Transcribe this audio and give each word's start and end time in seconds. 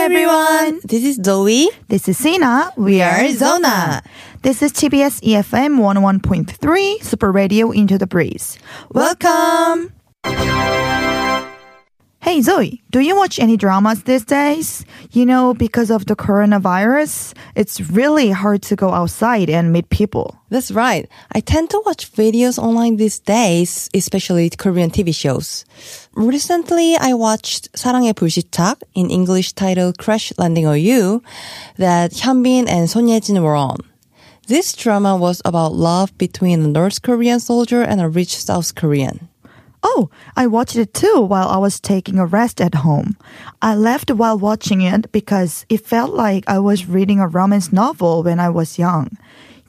everyone. 0.00 0.80
This 0.84 1.04
is 1.04 1.16
Zoe. 1.16 1.68
This 1.88 2.08
is 2.08 2.16
Sina. 2.16 2.72
We 2.76 3.02
are 3.02 3.28
Zona. 3.32 4.02
This 4.42 4.62
is 4.62 4.72
TBS 4.72 5.20
EFM 5.20 5.76
101.3 5.78 7.02
Super 7.02 7.30
Radio 7.30 7.70
Into 7.70 7.98
the 7.98 8.06
Breeze. 8.06 8.58
Welcome. 8.92 9.92
Hey 12.25 12.41
Zoe, 12.41 12.81
do 12.89 13.01
you 13.01 13.15
watch 13.15 13.37
any 13.37 13.55
dramas 13.55 14.01
these 14.01 14.25
days? 14.25 14.83
You 15.11 15.27
know, 15.27 15.53
because 15.53 15.91
of 15.91 16.07
the 16.07 16.15
coronavirus, 16.15 17.35
it's 17.53 17.79
really 17.79 18.31
hard 18.31 18.63
to 18.63 18.75
go 18.75 18.89
outside 18.91 19.47
and 19.47 19.71
meet 19.71 19.91
people. 19.91 20.35
That's 20.49 20.71
right. 20.71 21.07
I 21.33 21.39
tend 21.39 21.69
to 21.69 21.83
watch 21.85 22.11
videos 22.11 22.57
online 22.57 22.97
these 22.97 23.19
days, 23.19 23.91
especially 23.93 24.49
Korean 24.49 24.89
TV 24.89 25.13
shows. 25.13 25.65
Recently, 26.15 26.97
I 26.99 27.13
watched 27.13 27.69
사랑의 27.77 28.15
불시착 28.15 28.81
in 28.95 29.11
English 29.11 29.53
titled 29.53 29.99
Crash 29.99 30.33
Landing 30.39 30.65
on 30.65 30.81
You 30.81 31.21
that 31.77 32.11
Hyunbin 32.11 32.67
and 32.67 32.89
Son 32.89 33.07
Ye-jin 33.07 33.43
were 33.43 33.55
on. 33.55 33.77
This 34.47 34.73
drama 34.73 35.15
was 35.15 35.43
about 35.45 35.73
love 35.73 36.17
between 36.17 36.65
a 36.65 36.67
North 36.67 37.03
Korean 37.03 37.39
soldier 37.39 37.83
and 37.83 38.01
a 38.01 38.09
rich 38.09 38.35
South 38.35 38.73
Korean. 38.73 39.28
Oh, 39.82 40.10
I 40.36 40.46
watched 40.46 40.76
it 40.76 40.92
too 40.92 41.20
while 41.20 41.48
I 41.48 41.56
was 41.56 41.80
taking 41.80 42.18
a 42.18 42.26
rest 42.26 42.60
at 42.60 42.76
home. 42.76 43.16
I 43.62 43.74
left 43.74 44.10
while 44.10 44.38
watching 44.38 44.82
it 44.82 45.10
because 45.12 45.64
it 45.68 45.86
felt 45.86 46.12
like 46.12 46.44
I 46.46 46.58
was 46.58 46.86
reading 46.86 47.20
a 47.20 47.28
romance 47.28 47.72
novel 47.72 48.22
when 48.22 48.38
I 48.38 48.50
was 48.50 48.78
young. 48.78 49.16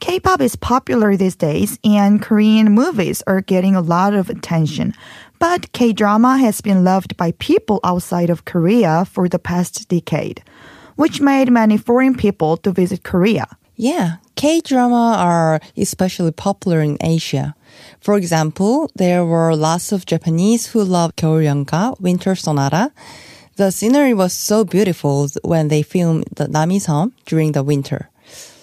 K-pop 0.02 0.42
is 0.42 0.56
popular 0.56 1.16
these 1.16 1.36
days 1.36 1.80
and 1.84 2.22
Korean 2.22 2.72
movies 2.72 3.24
are 3.28 3.40
getting 3.40 3.76
a 3.76 3.82
lot 3.82 4.14
of 4.14 4.30
attention. 4.30 4.94
But 5.40 5.72
K-drama 5.74 6.38
has 6.40 6.60
been 6.60 6.84
loved 6.84 7.16
by 7.18 7.32
people 7.34 7.80
outside 7.84 8.30
of 8.30 8.46
Korea 8.46 9.06
for 9.06 9.30
the 9.30 9.40
past 9.40 9.88
decade, 9.88 10.44
which 10.96 11.22
made 11.22 11.52
many 11.52 11.78
foreign 11.78 12.16
people 12.16 12.58
to 12.58 12.72
visit 12.72 13.04
Korea. 13.04 13.48
Yeah, 13.82 14.18
K 14.36 14.62
drama 14.62 15.16
are 15.18 15.60
especially 15.76 16.32
popular 16.32 16.82
in 16.82 17.00
Asia. 17.02 17.56
For 18.00 18.16
example, 18.16 18.92
there 18.94 19.26
were 19.26 19.56
lots 19.56 19.92
of 19.92 20.06
Japanese 20.06 20.68
who 20.68 20.84
loved 20.84 21.18
Gyeoul 21.18 21.42
Yeonga, 21.42 22.00
Winter 22.00 22.36
Sonata. 22.36 22.92
The 23.56 23.72
scenery 23.72 24.14
was 24.14 24.34
so 24.34 24.64
beautiful 24.64 25.30
when 25.44 25.70
they 25.70 25.82
filmed 25.82 26.26
the 26.36 26.46
Namiseom 26.46 27.14
during 27.26 27.54
the 27.54 27.64
winter. 27.64 28.12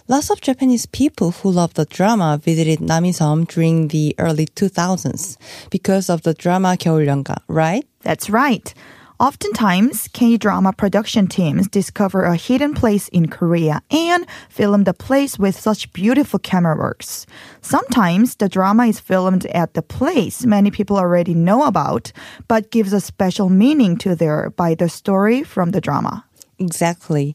Lots 0.06 0.30
of 0.30 0.40
Japanese 0.40 0.86
people 0.86 1.32
who 1.32 1.50
love 1.50 1.74
the 1.74 1.86
drama 1.86 2.38
visited 2.40 2.78
Namiseom 2.78 3.48
during 3.48 3.88
the 3.88 4.14
early 4.18 4.46
2000s 4.46 5.36
because 5.68 6.08
of 6.08 6.22
the 6.22 6.32
drama 6.32 6.76
Gyeoul 6.78 7.04
Yeonga, 7.04 7.38
right? 7.48 7.84
That's 8.02 8.30
right. 8.30 8.72
Oftentimes, 9.20 10.06
K-drama 10.12 10.72
production 10.74 11.26
teams 11.26 11.66
discover 11.66 12.22
a 12.22 12.36
hidden 12.36 12.72
place 12.72 13.08
in 13.08 13.26
Korea 13.26 13.82
and 13.90 14.24
film 14.48 14.84
the 14.84 14.94
place 14.94 15.36
with 15.36 15.58
such 15.58 15.92
beautiful 15.92 16.38
camera 16.38 16.76
works. 16.76 17.26
Sometimes 17.60 18.36
the 18.36 18.48
drama 18.48 18.86
is 18.86 19.00
filmed 19.00 19.44
at 19.46 19.74
the 19.74 19.82
place 19.82 20.46
many 20.46 20.70
people 20.70 20.96
already 20.96 21.34
know 21.34 21.64
about, 21.64 22.12
but 22.46 22.70
gives 22.70 22.92
a 22.92 23.00
special 23.00 23.48
meaning 23.48 23.96
to 23.96 24.14
there 24.14 24.50
by 24.50 24.76
the 24.76 24.88
story 24.88 25.42
from 25.42 25.72
the 25.72 25.80
drama. 25.80 26.24
Exactly. 26.60 27.34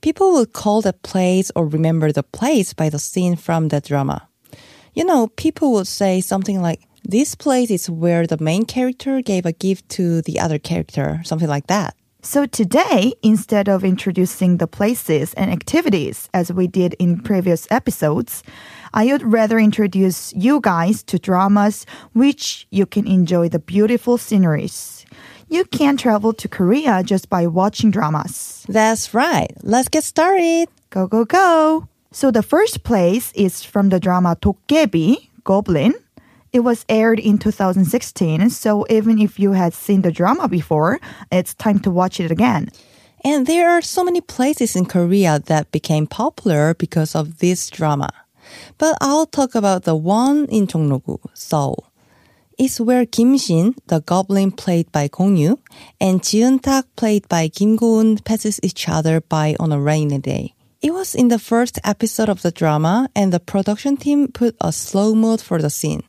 People 0.00 0.32
will 0.32 0.46
call 0.46 0.80
the 0.80 0.94
place 0.94 1.50
or 1.54 1.66
remember 1.66 2.10
the 2.10 2.22
place 2.22 2.72
by 2.72 2.88
the 2.88 2.98
scene 2.98 3.36
from 3.36 3.68
the 3.68 3.82
drama. 3.82 4.26
You 4.94 5.04
know, 5.04 5.26
people 5.36 5.72
would 5.72 5.88
say 5.88 6.22
something 6.22 6.62
like, 6.62 6.87
this 7.08 7.34
place 7.34 7.70
is 7.70 7.88
where 7.88 8.26
the 8.26 8.36
main 8.38 8.66
character 8.66 9.22
gave 9.22 9.46
a 9.46 9.52
gift 9.52 9.88
to 9.88 10.20
the 10.22 10.38
other 10.38 10.58
character, 10.58 11.20
something 11.24 11.48
like 11.48 11.66
that. 11.68 11.96
So 12.20 12.44
today, 12.44 13.14
instead 13.22 13.68
of 13.68 13.82
introducing 13.82 14.58
the 14.58 14.66
places 14.66 15.32
and 15.34 15.50
activities 15.50 16.28
as 16.34 16.52
we 16.52 16.66
did 16.66 16.94
in 16.98 17.20
previous 17.20 17.66
episodes, 17.70 18.42
I 18.92 19.06
would 19.06 19.22
rather 19.22 19.58
introduce 19.58 20.34
you 20.34 20.60
guys 20.60 21.02
to 21.04 21.18
dramas 21.18 21.86
which 22.12 22.66
you 22.70 22.84
can 22.84 23.06
enjoy 23.06 23.48
the 23.48 23.58
beautiful 23.58 24.18
sceneries. 24.18 25.06
You 25.48 25.64
can 25.64 25.96
travel 25.96 26.34
to 26.34 26.48
Korea 26.48 27.02
just 27.02 27.30
by 27.30 27.46
watching 27.46 27.90
dramas. 27.90 28.66
That's 28.68 29.14
right. 29.14 29.50
Let's 29.62 29.88
get 29.88 30.04
started. 30.04 30.68
Go, 30.90 31.06
go, 31.06 31.24
go. 31.24 31.88
So 32.12 32.30
the 32.30 32.42
first 32.42 32.84
place 32.84 33.32
is 33.32 33.64
from 33.64 33.88
the 33.88 34.00
drama 34.00 34.36
Dokkaebi, 34.42 35.16
Goblin. 35.44 35.94
It 36.52 36.60
was 36.60 36.86
aired 36.88 37.20
in 37.20 37.38
2016, 37.38 38.50
so 38.50 38.86
even 38.88 39.18
if 39.18 39.38
you 39.38 39.52
had 39.52 39.74
seen 39.74 40.02
the 40.02 40.12
drama 40.12 40.48
before, 40.48 40.98
it's 41.30 41.54
time 41.54 41.78
to 41.80 41.90
watch 41.90 42.20
it 42.20 42.30
again. 42.30 42.70
And 43.24 43.46
there 43.46 43.68
are 43.68 43.82
so 43.82 44.02
many 44.02 44.20
places 44.20 44.74
in 44.76 44.86
Korea 44.86 45.40
that 45.46 45.72
became 45.72 46.06
popular 46.06 46.74
because 46.74 47.14
of 47.14 47.38
this 47.38 47.68
drama. 47.68 48.08
But 48.78 48.96
I'll 49.00 49.26
talk 49.26 49.54
about 49.54 49.84
the 49.84 49.94
one 49.94 50.46
in 50.46 50.66
Jongno-gu, 50.66 51.18
Seoul. 51.34 51.84
It's 52.56 52.80
where 52.80 53.04
Kim 53.06 53.36
Shin, 53.36 53.74
the 53.86 54.00
goblin 54.00 54.50
played 54.50 54.90
by 54.90 55.08
Gong 55.08 55.36
Yu, 55.36 55.58
and 56.00 56.24
Ji 56.24 56.40
Eun-tak 56.40 56.86
played 56.96 57.28
by 57.28 57.48
Kim 57.48 57.76
Go-eun 57.76 58.24
passes 58.24 58.58
each 58.62 58.88
other 58.88 59.20
by 59.20 59.54
on 59.60 59.70
a 59.70 59.80
rainy 59.80 60.18
day. 60.18 60.54
It 60.80 60.92
was 60.92 61.14
in 61.14 61.28
the 61.28 61.38
first 61.38 61.78
episode 61.84 62.28
of 62.28 62.42
the 62.42 62.50
drama, 62.50 63.10
and 63.14 63.32
the 63.32 63.40
production 63.40 63.96
team 63.96 64.28
put 64.32 64.56
a 64.60 64.72
slow 64.72 65.14
mode 65.14 65.40
for 65.40 65.60
the 65.60 65.70
scene. 65.70 66.02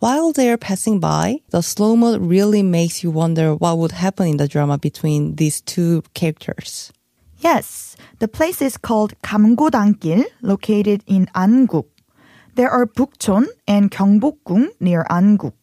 While 0.00 0.30
they're 0.30 0.56
passing 0.56 1.00
by, 1.00 1.40
the 1.50 1.60
slow-mo 1.60 2.18
really 2.18 2.62
makes 2.62 3.02
you 3.02 3.10
wonder 3.10 3.56
what 3.56 3.78
would 3.78 3.90
happen 3.90 4.28
in 4.28 4.36
the 4.36 4.46
drama 4.46 4.78
between 4.78 5.34
these 5.34 5.60
two 5.60 6.04
characters. 6.14 6.92
Yes, 7.38 7.96
the 8.20 8.28
place 8.28 8.62
is 8.62 8.76
called 8.76 9.20
Gamgodangil, 9.22 10.24
located 10.40 11.02
in 11.08 11.26
Anguk. 11.34 11.86
There 12.54 12.70
are 12.70 12.86
Bukchon 12.86 13.46
and 13.66 13.90
Gyeongbokgung 13.90 14.68
near 14.78 15.04
Anguk. 15.10 15.54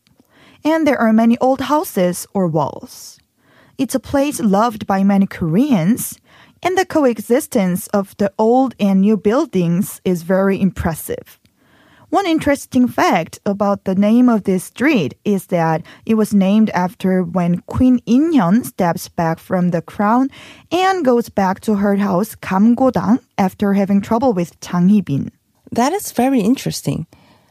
And 0.66 0.86
there 0.86 1.00
are 1.00 1.14
many 1.14 1.38
old 1.40 1.62
houses 1.62 2.28
or 2.34 2.48
walls. 2.48 3.18
It's 3.78 3.96
a 3.96 4.02
place 4.02 4.42
loved 4.42 4.86
by 4.86 5.06
many 5.06 5.28
Koreans, 5.28 6.20
and 6.62 6.78
the 6.78 6.86
coexistence 6.86 7.88
of 7.88 8.18
the 8.18 8.34
old 8.38 8.76
and 8.82 9.00
new 9.00 9.16
buildings 9.16 10.02
is 10.04 10.24
very 10.24 10.60
impressive. 10.60 11.40
One 12.16 12.28
interesting 12.28 12.88
fact 12.88 13.42
about 13.46 13.84
the 13.84 13.94
name 13.94 14.30
of 14.30 14.46
this 14.46 14.64
street 14.64 15.16
is 15.26 15.48
that 15.48 15.84
it 16.06 16.14
was 16.14 16.34
named 16.34 16.70
after 16.70 17.22
when 17.22 17.60
Queen 17.68 18.00
Inhyun 18.08 18.64
steps 18.64 19.10
back 19.10 19.38
from 19.38 19.72
the 19.72 19.82
crown 19.82 20.30
and 20.72 21.04
goes 21.04 21.28
back 21.28 21.60
to 21.68 21.76
her 21.76 21.98
house 21.98 22.34
Gamgodang 22.36 23.20
after 23.38 23.74
having 23.74 24.00
trouble 24.00 24.32
with 24.32 24.58
Jang 24.62 24.88
Hee-bin. 24.88 25.30
That 25.74 25.92
is 25.92 26.14
very 26.14 26.40
interesting. 26.40 27.06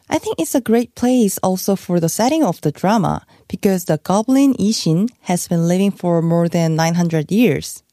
I 0.09 0.17
think 0.17 0.37
it's 0.39 0.55
a 0.55 0.63
great 0.63 0.95
place 0.95 1.37
also 1.43 1.77
for 1.77 2.01
the 2.01 2.09
setting 2.09 2.43
of 2.43 2.63
the 2.63 2.73
drama 2.73 3.27
because 3.49 3.85
the 3.85 3.99
goblin 3.99 4.55
Ishin 4.55 5.11
has 5.29 5.47
been 5.47 5.69
living 5.69 5.91
for 5.91 6.23
more 6.23 6.49
than 6.49 6.75
900 6.75 7.31
years. 7.31 7.84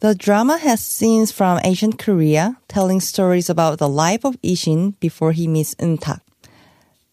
The 0.00 0.14
drama 0.14 0.58
has 0.58 0.84
scenes 0.84 1.32
from 1.32 1.58
ancient 1.64 1.98
Korea 1.98 2.58
telling 2.68 3.00
stories 3.00 3.48
about 3.48 3.78
the 3.78 3.88
life 3.88 4.26
of 4.26 4.36
Ishin 4.42 4.92
before 5.00 5.32
he 5.32 5.48
meets 5.48 5.74
Euntak. 5.76 6.20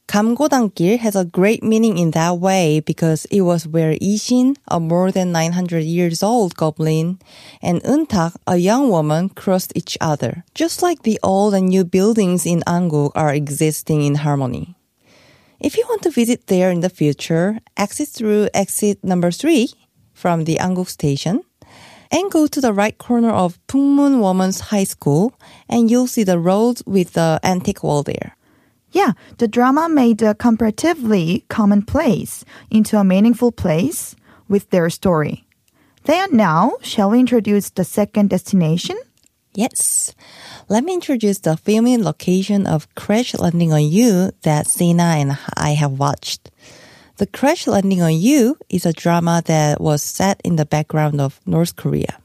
Gamgodangkil 0.09 0.99
has 0.99 1.15
a 1.15 1.23
great 1.23 1.63
meaning 1.63 1.97
in 1.97 2.11
that 2.11 2.39
way 2.39 2.81
because 2.81 3.23
it 3.31 3.41
was 3.41 3.65
where 3.65 3.95
Ishin, 3.95 4.57
a 4.67 4.81
more 4.81 5.13
than 5.13 5.31
900 5.31 5.85
years 5.85 6.21
old 6.21 6.55
goblin, 6.57 7.19
and 7.61 7.81
Euntak, 7.83 8.35
a 8.45 8.57
young 8.57 8.89
woman, 8.89 9.29
crossed 9.29 9.71
each 9.75 9.97
other. 10.01 10.43
Just 10.53 10.81
like 10.81 11.03
the 11.03 11.17
old 11.23 11.53
and 11.53 11.69
new 11.69 11.85
buildings 11.85 12.45
in 12.45 12.63
Anguk 12.67 13.13
are 13.15 13.33
existing 13.33 14.03
in 14.03 14.15
harmony. 14.15 14.75
If 15.57 15.77
you 15.77 15.85
want 15.87 16.01
to 16.01 16.11
visit 16.11 16.47
there 16.47 16.69
in 16.69 16.81
the 16.81 16.89
future, 16.89 17.59
exit 17.77 18.09
through 18.09 18.49
exit 18.53 19.01
number 19.05 19.31
3 19.31 19.69
from 20.13 20.43
the 20.43 20.57
Anguk 20.57 20.89
station 20.89 21.43
and 22.13 22.31
go 22.31 22.45
to 22.45 22.61
the 22.61 22.71
right 22.71 22.97
corner 22.97 23.31
of 23.31 23.59
Pungmun 23.67 24.21
Women's 24.21 24.59
High 24.59 24.83
School 24.83 25.33
and 25.67 25.89
you'll 25.89 26.07
see 26.07 26.23
the 26.23 26.37
road 26.37 26.79
with 26.85 27.13
the 27.13 27.39
antique 27.43 27.83
wall 27.83 28.03
there. 28.03 28.37
Yeah, 28.91 29.13
the 29.39 29.47
drama 29.47 29.89
made 29.89 30.21
a 30.21 30.35
comparatively 30.35 31.43
common 31.49 31.81
place 31.81 32.45
into 32.69 32.97
a 32.99 33.03
meaningful 33.03 33.51
place 33.51 34.15
with 34.47 34.69
their 34.69 34.91
story. 34.91 35.45
Then 36.03 36.37
now, 36.37 36.73
shall 36.83 37.09
we 37.09 37.19
introduce 37.19 37.71
the 37.71 37.83
second 37.83 38.29
destination? 38.29 38.97
Yes. 39.55 40.13
Let 40.69 40.83
me 40.83 40.93
introduce 40.93 41.39
the 41.39 41.57
filming 41.57 42.03
location 42.03 42.67
of 42.67 42.93
Crash 42.93 43.33
Landing 43.33 43.73
on 43.73 43.83
You 43.83 44.31
that 44.43 44.67
Sina 44.67 45.17
and 45.17 45.37
I 45.57 45.71
have 45.71 45.93
watched. 45.93 46.51
The 47.17 47.27
Crash 47.27 47.67
Landing 47.67 48.01
on 48.01 48.13
You 48.13 48.57
is 48.69 48.87
a 48.87 48.91
drama 48.91 49.43
that 49.45 49.79
was 49.79 50.01
set 50.01 50.41
in 50.43 50.55
the 50.55 50.65
background 50.65 51.21
of 51.21 51.39
North 51.45 51.75
Korea. 51.75 52.17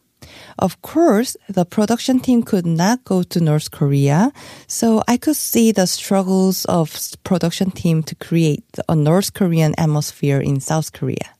Of 0.58 0.80
course, 0.80 1.36
the 1.46 1.66
production 1.66 2.20
team 2.20 2.42
could 2.42 2.64
not 2.64 3.04
go 3.04 3.22
to 3.22 3.38
North 3.38 3.70
Korea, 3.70 4.32
so 4.66 5.02
I 5.06 5.18
could 5.18 5.36
see 5.36 5.72
the 5.72 5.86
struggles 5.86 6.64
of 6.64 6.96
production 7.22 7.70
team 7.70 8.02
to 8.04 8.14
create 8.14 8.64
a 8.88 8.96
North 8.96 9.34
Korean 9.34 9.74
atmosphere 9.76 10.40
in 10.40 10.58
South 10.58 10.94
Korea. 10.94 11.36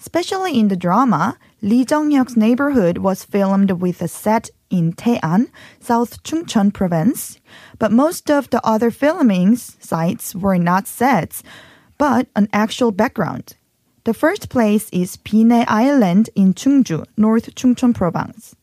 Especially 0.00 0.58
in 0.58 0.68
the 0.68 0.76
drama, 0.76 1.36
Lee 1.60 1.84
Jong-hyuk's 1.84 2.38
neighborhood 2.38 2.98
was 2.98 3.22
filmed 3.22 3.82
with 3.82 4.00
a 4.00 4.08
set 4.08 4.48
in 4.70 4.94
Taean, 4.94 5.50
South 5.78 6.22
Chungcheong 6.22 6.72
province, 6.72 7.38
but 7.78 7.92
most 7.92 8.30
of 8.30 8.48
the 8.48 8.64
other 8.64 8.90
filming 8.90 9.56
sites 9.56 10.34
were 10.34 10.56
not 10.56 10.86
sets, 10.86 11.42
but 11.98 12.28
an 12.34 12.48
actual 12.52 12.92
background. 12.92 13.56
The 14.04 14.14
first 14.14 14.48
place 14.48 14.88
is 14.90 15.18
Binae 15.18 15.66
Island 15.68 16.30
in 16.34 16.54
Chungju, 16.54 17.04
North 17.16 17.54
Chungcheong 17.54 17.94
province. 17.94 18.56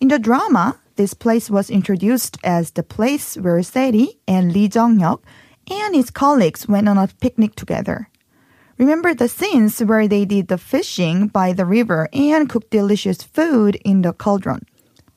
In 0.00 0.08
the 0.08 0.18
drama, 0.18 0.80
this 0.96 1.14
place 1.14 1.48
was 1.50 1.70
introduced 1.70 2.38
as 2.42 2.72
the 2.72 2.82
place 2.82 3.36
where 3.36 3.62
Seri 3.62 4.18
and 4.26 4.52
Lee 4.52 4.68
Jong-hyuk 4.68 5.22
and 5.70 5.94
his 5.94 6.10
colleagues 6.10 6.66
went 6.66 6.88
on 6.88 6.98
a 6.98 7.08
picnic 7.20 7.54
together. 7.54 8.08
Remember 8.78 9.14
the 9.14 9.28
scenes 9.28 9.78
where 9.80 10.08
they 10.08 10.24
did 10.24 10.48
the 10.48 10.58
fishing 10.58 11.28
by 11.28 11.52
the 11.52 11.64
river 11.64 12.08
and 12.12 12.48
cooked 12.48 12.70
delicious 12.70 13.22
food 13.22 13.76
in 13.84 14.02
the 14.02 14.12
cauldron. 14.12 14.66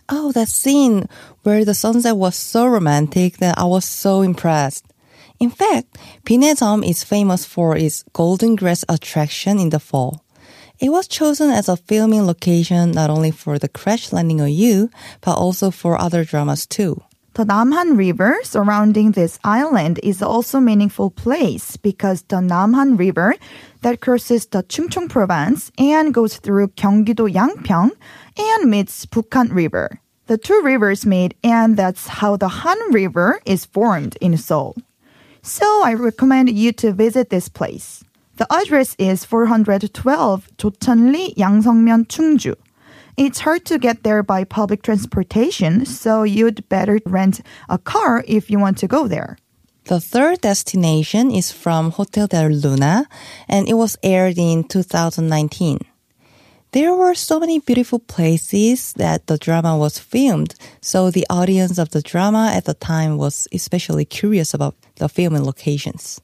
Oh, 0.10 0.32
that 0.34 0.48
scene 0.50 1.10
where 1.44 1.66
the 1.66 1.74
sunset 1.74 2.16
was 2.16 2.36
so 2.36 2.68
romantic 2.68 3.38
that 3.38 3.58
I 3.58 3.66
was 3.66 3.86
so 3.86 4.22
impressed. 4.22 4.86
In 5.40 5.52
fact, 5.52 5.98
Binaeseom 6.26 6.88
is 6.88 7.04
famous 7.04 7.46
for 7.46 7.78
its 7.78 8.04
golden 8.14 8.56
grass 8.56 8.84
attraction 8.90 9.60
in 9.60 9.70
the 9.70 9.80
fall. 9.80 10.24
It 10.80 10.90
was 10.90 11.08
chosen 11.08 11.50
as 11.50 11.70
a 11.70 11.78
filming 11.78 12.26
location 12.26 12.92
not 12.92 13.10
only 13.10 13.32
for 13.32 13.58
the 13.60 13.68
crash 13.68 14.12
landing 14.12 14.42
on 14.42 14.52
you, 14.52 14.90
but 15.22 15.36
also 15.36 15.72
for 15.72 16.00
other 16.00 16.24
dramas 16.24 16.66
too. 16.66 17.02
The 17.34 17.46
Namhan 17.46 17.98
River 17.98 18.38
surrounding 18.42 19.12
this 19.12 19.38
island 19.44 20.00
is 20.02 20.24
also 20.24 20.58
a 20.58 20.62
meaningful 20.62 21.12
place 21.12 21.78
because 21.78 22.24
the 22.24 22.38
Namhan 22.38 22.98
River 22.98 23.36
that 23.82 24.02
crosses 24.02 24.48
the 24.48 24.64
Chungcheong 24.64 25.08
province 25.08 25.72
and 25.78 26.16
goes 26.16 26.38
through 26.38 26.70
Gyeonggi-do 26.70 27.30
Yangpyeong 27.30 27.92
and 28.38 28.72
meets 28.72 29.06
Bukhan 29.06 29.54
River. 29.54 30.02
The 30.26 30.40
two 30.40 30.62
rivers 30.64 31.06
meet 31.06 31.36
and 31.44 31.78
that's 31.78 32.08
how 32.08 32.38
the 32.38 32.48
Han 32.48 32.92
River 32.92 33.40
is 33.46 33.66
formed 33.66 34.18
in 34.20 34.36
Seoul. 34.36 34.76
So 35.47 35.83
I 35.85 35.95
recommend 35.95 36.51
you 36.51 36.73
to 36.73 36.93
visit 36.93 37.31
this 37.31 37.49
place. 37.49 38.05
The 38.37 38.47
address 38.53 38.95
is 38.99 39.25
412 39.25 40.49
조천리 40.57 41.35
양성면 41.39 42.07
충주. 42.07 42.55
It's 43.17 43.41
hard 43.41 43.67
to 43.67 43.79
get 43.79 44.05
there 44.05 44.23
by 44.23 44.45
public 44.45 44.83
transportation, 44.83 45.85
so 45.85 46.23
you'd 46.23 46.67
better 46.69 46.99
rent 47.05 47.43
a 47.69 47.77
car 47.77 48.25
if 48.27 48.51
you 48.51 48.59
want 48.59 48.79
to 48.79 48.89
go 48.89 49.07
there. 49.07 49.37
The 49.85 50.01
third 50.01 50.41
destination 50.41 51.31
is 51.31 51.53
from 51.53 51.91
Hotel 51.91 52.27
del 52.27 52.51
Luna, 52.51 53.07
and 53.49 53.69
it 53.69 53.75
was 53.75 53.99
aired 54.03 54.39
in 54.39 54.65
2019. 54.65 55.79
There 56.73 56.95
were 56.95 57.15
so 57.15 57.39
many 57.39 57.59
beautiful 57.59 57.99
places 57.99 58.95
that 58.95 59.27
the 59.27 59.37
drama 59.37 59.77
was 59.77 59.99
filmed, 59.99 60.55
so 60.81 61.11
the 61.11 61.27
audience 61.29 61.77
of 61.77 61.91
the 61.91 62.01
drama 62.01 62.51
at 62.55 62.65
the 62.65 62.73
time 62.73 63.19
was 63.19 63.47
especially 63.53 64.07
curious 64.07 64.55
about 64.55 64.75
the 64.98 65.10
filming 65.10 65.44
locations. 65.44 66.22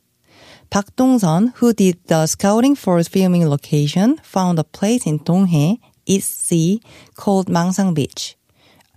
Park 0.69 0.95
Dong-sun, 0.95 1.53
who 1.57 1.73
did 1.73 1.99
the 2.07 2.25
scouting 2.27 2.75
for 2.75 3.01
filming 3.03 3.47
location, 3.47 4.17
found 4.23 4.59
a 4.59 4.63
place 4.63 5.05
in 5.05 5.19
Donghae, 5.19 5.79
East 6.05 6.47
Sea, 6.47 6.81
called 7.15 7.47
Mangsang 7.47 7.93
Beach. 7.93 8.35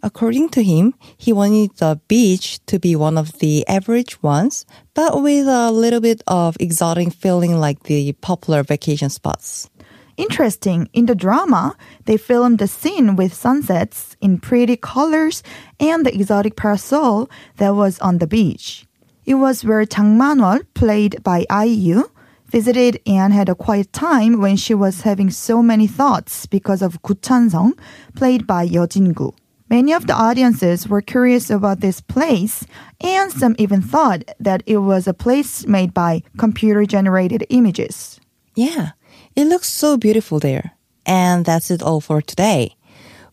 According 0.02 0.50
to 0.50 0.62
him, 0.62 0.94
he 1.16 1.32
wanted 1.32 1.76
the 1.76 2.00
beach 2.06 2.64
to 2.66 2.78
be 2.78 2.94
one 2.94 3.18
of 3.18 3.38
the 3.40 3.66
average 3.66 4.22
ones, 4.22 4.64
but 4.94 5.22
with 5.22 5.48
a 5.48 5.70
little 5.70 6.00
bit 6.00 6.22
of 6.26 6.56
exotic 6.60 7.12
feeling 7.12 7.58
like 7.58 7.82
the 7.84 8.12
popular 8.12 8.62
vacation 8.62 9.10
spots. 9.10 9.68
Interesting, 10.16 10.88
in 10.92 11.06
the 11.06 11.14
drama, 11.14 11.76
they 12.04 12.16
filmed 12.16 12.58
the 12.58 12.68
scene 12.68 13.16
with 13.16 13.34
sunsets 13.34 14.16
in 14.20 14.38
pretty 14.38 14.76
colors 14.76 15.42
and 15.78 16.06
the 16.06 16.14
exotic 16.14 16.56
parasol 16.56 17.28
that 17.56 17.74
was 17.74 17.98
on 17.98 18.18
the 18.18 18.26
beach. 18.26 18.86
It 19.26 19.34
was 19.34 19.64
where 19.64 19.84
Jang 19.84 20.16
Man-wol, 20.16 20.60
played 20.74 21.22
by 21.24 21.44
IU, 21.50 22.04
visited 22.46 23.00
and 23.06 23.32
had 23.32 23.48
a 23.48 23.56
quiet 23.56 23.92
time 23.92 24.40
when 24.40 24.56
she 24.56 24.72
was 24.72 25.02
having 25.02 25.30
so 25.30 25.62
many 25.62 25.88
thoughts 25.88 26.46
because 26.46 26.80
of 26.80 27.02
Gu 27.02 27.16
Chan-sung, 27.16 27.74
played 28.14 28.46
by 28.46 28.62
Yeo 28.62 28.86
Jin-gu. 28.86 29.32
Many 29.68 29.92
of 29.92 30.06
the 30.06 30.14
audiences 30.14 30.86
were 30.86 31.02
curious 31.02 31.50
about 31.50 31.80
this 31.80 32.00
place, 32.00 32.64
and 33.00 33.32
some 33.32 33.56
even 33.58 33.82
thought 33.82 34.22
that 34.38 34.62
it 34.64 34.78
was 34.78 35.08
a 35.08 35.12
place 35.12 35.66
made 35.66 35.92
by 35.92 36.22
computer-generated 36.38 37.44
images. 37.50 38.20
Yeah, 38.54 38.90
it 39.34 39.46
looks 39.46 39.68
so 39.68 39.96
beautiful 39.96 40.38
there. 40.38 40.76
And 41.04 41.44
that's 41.44 41.70
it 41.70 41.82
all 41.82 42.00
for 42.00 42.22
today. 42.22 42.76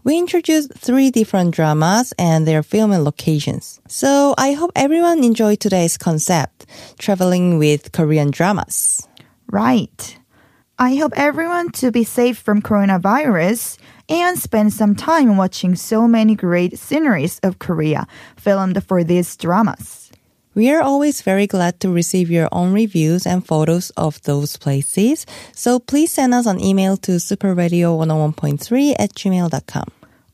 We 0.05 0.17
introduced 0.17 0.73
three 0.73 1.11
different 1.11 1.55
dramas 1.55 2.13
and 2.19 2.45
their 2.45 2.61
filming 2.61 3.05
locations. 3.05 3.79
So 3.87 4.35
I 4.37 4.51
hope 4.51 4.71
everyone 4.75 5.23
enjoyed 5.23 5.61
today's 5.61 5.97
concept, 5.97 6.65
traveling 6.99 7.57
with 7.57 7.93
Korean 7.93 8.29
dramas. 8.29 9.07
Right. 9.49 10.17
I 10.77 10.95
hope 10.95 11.13
everyone 11.15 11.71
to 11.73 11.89
be 11.89 12.03
safe 12.03 12.37
from 12.37 12.61
coronavirus 12.61 13.77
and 14.09 14.37
spend 14.37 14.73
some 14.73 14.93
time 14.93 15.37
watching 15.37 15.75
so 15.75 16.05
many 16.05 16.35
great 16.35 16.77
sceneries 16.77 17.39
of 17.39 17.59
Korea 17.59 18.05
filmed 18.35 18.83
for 18.83 19.05
these 19.05 19.37
dramas. 19.37 20.02
We 20.54 20.70
are 20.70 20.82
always 20.82 21.22
very 21.22 21.46
glad 21.46 21.78
to 21.80 21.88
receive 21.88 22.30
your 22.30 22.48
own 22.50 22.72
reviews 22.72 23.26
and 23.26 23.46
photos 23.46 23.90
of 23.90 24.20
those 24.22 24.56
places, 24.56 25.24
so 25.54 25.78
please 25.78 26.10
send 26.10 26.34
us 26.34 26.46
an 26.46 26.58
email 26.58 26.96
to 27.06 27.12
superradio101.3 27.12 28.96
at 28.98 29.14
gmail.com. 29.14 29.84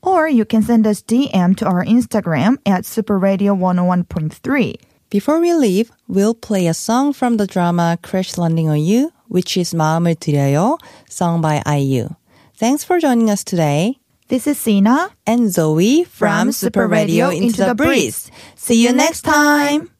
Or 0.02 0.26
you 0.28 0.44
can 0.46 0.62
send 0.62 0.86
us 0.86 1.02
DM 1.02 1.56
to 1.58 1.66
our 1.66 1.84
Instagram 1.84 2.56
at 2.64 2.84
superradio101.3. 2.84 4.76
Before 5.10 5.40
we 5.40 5.52
leave, 5.52 5.92
we'll 6.08 6.34
play 6.34 6.66
a 6.66 6.74
song 6.74 7.12
from 7.12 7.36
the 7.36 7.46
drama 7.46 7.98
Crash 8.02 8.38
Landing 8.38 8.68
on 8.68 8.80
You, 8.80 9.12
which 9.28 9.56
is 9.56 9.74
마음을 9.74 10.16
드려요, 10.16 10.78
sung 11.08 11.40
by 11.40 11.62
IU. 11.66 12.08
Thanks 12.56 12.82
for 12.82 12.98
joining 12.98 13.28
us 13.28 13.44
today. 13.44 13.98
This 14.28 14.46
is 14.46 14.58
Sina. 14.58 15.10
And 15.26 15.52
Zoe 15.52 16.04
from 16.04 16.50
Super 16.50 16.88
Radio 16.88 17.28
Into 17.28 17.64
the 17.64 17.74
Breeze. 17.74 18.30
See 18.56 18.82
you 18.82 18.92
next 18.92 19.22
time! 19.22 19.90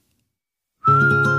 Música 0.90 1.39